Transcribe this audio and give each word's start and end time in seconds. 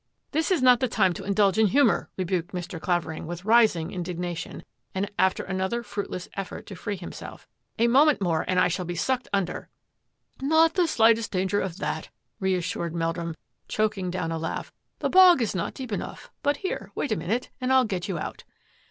"This 0.31 0.49
is 0.49 0.63
not 0.63 0.79
the 0.79 0.87
time 0.87 1.13
to 1.13 1.23
indulge 1.23 1.59
in 1.59 1.67
humour," 1.67 2.09
rebuked 2.17 2.55
Mr. 2.55 2.81
Clavering 2.81 3.27
with 3.27 3.45
rising 3.45 3.91
indignation, 3.91 4.63
after 5.19 5.43
another 5.43 5.83
fruitless 5.83 6.27
effort 6.33 6.65
to 6.65 6.75
free 6.75 6.95
himself." 6.95 7.47
A 7.77 7.85
moment 7.87 8.19
more 8.19 8.43
and 8.47 8.59
I 8.59 8.67
shall 8.67 8.83
be 8.85 8.95
sucked 8.95 9.27
under."" 9.31 9.69
Not 10.57 10.73
the 10.73 10.87
slightest 10.87 11.29
danger 11.31 11.61
of 11.61 11.77
that," 11.77 12.09
reassured 12.39 12.95
Meldrum, 12.95 13.35
choking 13.67 14.09
down 14.09 14.31
a 14.31 14.39
laugh," 14.39 14.73
the 15.01 15.07
bog 15.11 15.39
is 15.39 15.53
not 15.53 15.75
deep 15.75 15.91
enough; 15.91 16.31
but 16.41 16.57
here, 16.57 16.91
wait 16.95 17.11
a 17.11 17.15
minute 17.15 17.51
and 17.61 17.71
I'll 17.71 17.85
get 17.85 18.07
you 18.07 18.17
out." 18.17 18.43